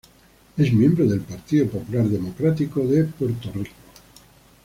Es 0.57 0.73
Miembro 0.73 1.05
del 1.05 1.19
Partido 1.21 1.67
Popular 1.67 2.05
Democrático 2.07 2.83
de 2.87 3.03
Puerto 3.03 3.51
Rico. 3.53 3.75